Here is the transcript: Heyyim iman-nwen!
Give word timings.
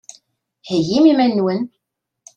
Heyyim 0.67 1.05
iman-nwen! 1.11 1.61